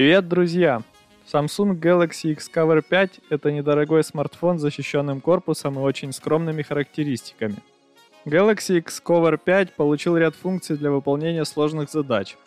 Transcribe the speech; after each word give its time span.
Привет, 0.00 0.28
друзья! 0.28 0.80
Samsung 1.30 1.78
Galaxy 1.78 2.32
X-Cover 2.32 2.80
5– 2.80 3.20
это 3.28 3.52
недорогой 3.52 4.02
смартфон 4.02 4.58
с 4.58 4.62
защищенным 4.62 5.20
корпусом 5.20 5.78
и 5.78 5.82
очень 5.82 6.14
скромными 6.14 6.62
характеристиками. 6.62 7.56
Galaxy 8.24 8.78
X-Cover 8.78 9.36
5 9.36 9.74
получил 9.74 10.16
ряд 10.16 10.34
функций 10.34 10.78
для 10.78 10.90
выполнения 10.90 11.44
сложных 11.44 11.90
задач. 11.90 12.38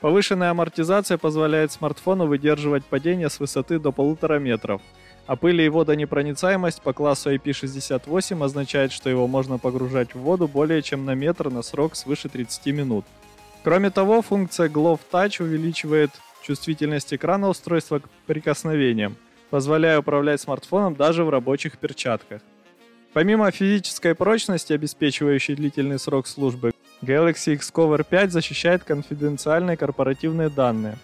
Повышенная 0.00 0.52
амортизация 0.52 1.18
позволяет 1.18 1.72
смартфону 1.72 2.26
выдерживать 2.26 2.84
падение 2.84 3.30
с 3.30 3.40
высоты 3.40 3.80
до 3.80 3.88
1,5 3.88 4.38
метров, 4.38 4.80
а 5.26 5.34
пыли 5.34 5.66
и 5.66 5.68
водонепроницаемость 5.68 6.82
по 6.82 6.92
классу 6.92 7.34
IP68 7.34 8.44
означает, 8.44 8.92
что 8.92 9.10
его 9.10 9.26
можно 9.26 9.58
погружать 9.58 10.14
в 10.14 10.20
воду 10.20 10.46
более 10.46 10.82
чем 10.82 11.04
на 11.04 11.16
метр 11.16 11.50
на 11.50 11.62
срок 11.62 11.96
свыше 11.96 12.28
30 12.28 12.66
минут. 12.66 13.04
Кроме 13.64 13.90
того, 13.90 14.22
функция 14.22 14.68
Glove 14.68 15.00
Touch 15.10 15.42
увеличивает 15.42 16.12
чувствительность 16.42 17.14
экрана 17.14 17.48
устройства 17.48 18.00
к 18.00 18.08
прикосновениям, 18.26 19.16
позволяя 19.50 20.00
управлять 20.00 20.40
смартфоном 20.40 20.94
даже 20.94 21.24
в 21.24 21.30
рабочих 21.30 21.78
перчатках. 21.78 22.42
Помимо 23.12 23.50
физической 23.50 24.14
прочности, 24.14 24.72
обеспечивающей 24.72 25.54
длительный 25.54 25.98
срок 25.98 26.26
службы, 26.26 26.72
Galaxy 27.02 27.54
X-Cover 27.54 28.04
5 28.08 28.32
защищает 28.32 28.84
конфиденциальные 28.84 29.76
корпоративные 29.76 30.48
данные. 30.48 30.96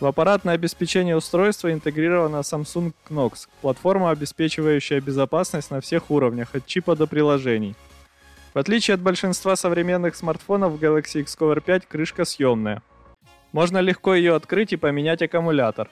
В 0.00 0.06
аппаратное 0.06 0.54
обеспечение 0.54 1.16
устройства 1.16 1.72
интегрирована 1.72 2.38
Samsung 2.38 2.92
Knox, 3.08 3.46
платформа, 3.60 4.10
обеспечивающая 4.10 5.00
безопасность 5.00 5.70
на 5.70 5.80
всех 5.80 6.10
уровнях, 6.10 6.54
от 6.54 6.66
чипа 6.66 6.96
до 6.96 7.06
приложений. 7.06 7.76
В 8.52 8.58
отличие 8.58 8.96
от 8.96 9.00
большинства 9.00 9.54
современных 9.54 10.16
смартфонов, 10.16 10.80
Galaxy 10.80 11.20
X-Cover 11.20 11.60
5 11.60 11.86
крышка 11.86 12.24
съемная– 12.24 12.82
можно 13.54 13.78
легко 13.78 14.16
ее 14.16 14.34
открыть 14.34 14.72
и 14.72 14.76
поменять 14.76 15.22
аккумулятор. 15.22 15.88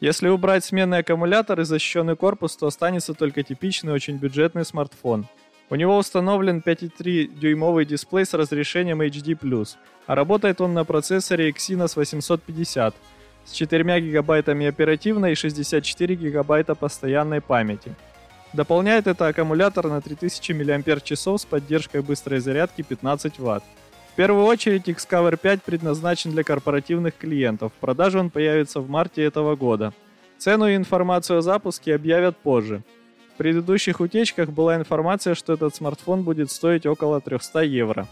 Если 0.00 0.28
убрать 0.28 0.64
сменный 0.64 0.98
аккумулятор 0.98 1.60
и 1.60 1.64
защищенный 1.64 2.16
корпус, 2.16 2.56
то 2.56 2.66
останется 2.66 3.14
только 3.14 3.44
типичный 3.44 3.92
очень 3.92 4.16
бюджетный 4.16 4.64
смартфон. 4.64 5.26
У 5.70 5.76
него 5.76 5.96
установлен 5.96 6.60
5,3 6.66 7.28
дюймовый 7.38 7.84
дисплей 7.84 8.26
с 8.26 8.34
разрешением 8.34 9.02
HD+, 9.02 9.76
а 10.06 10.14
работает 10.16 10.60
он 10.60 10.74
на 10.74 10.84
процессоре 10.84 11.48
Exynos 11.50 11.92
850 11.94 12.94
с 13.44 13.52
4 13.52 14.00
гигабайтами 14.00 14.66
оперативной 14.66 15.32
и 15.32 15.36
64 15.36 16.16
гигабайта 16.16 16.74
постоянной 16.74 17.40
памяти. 17.40 17.94
Дополняет 18.52 19.06
это 19.06 19.28
аккумулятор 19.28 19.86
на 19.86 20.00
3000 20.00 20.52
мАч 20.52 21.12
с 21.12 21.44
поддержкой 21.44 22.02
быстрой 22.02 22.40
зарядки 22.40 22.82
15 22.82 23.38
Вт. 23.38 23.62
Первую 24.16 24.46
очередь 24.46 24.88
Xcover 24.88 25.36
5 25.36 25.62
предназначен 25.62 26.30
для 26.30 26.42
корпоративных 26.42 27.18
клиентов. 27.18 27.72
В 27.76 27.80
продаже 27.80 28.18
он 28.18 28.30
появится 28.30 28.80
в 28.80 28.88
марте 28.88 29.22
этого 29.22 29.56
года. 29.56 29.92
Цену 30.38 30.66
и 30.66 30.74
информацию 30.74 31.38
о 31.38 31.42
запуске 31.42 31.94
объявят 31.94 32.34
позже. 32.38 32.82
В 33.34 33.36
предыдущих 33.36 34.00
утечках 34.00 34.48
была 34.48 34.76
информация, 34.76 35.34
что 35.34 35.52
этот 35.52 35.74
смартфон 35.74 36.22
будет 36.22 36.50
стоить 36.50 36.86
около 36.86 37.20
300 37.20 37.60
евро. 37.64 38.08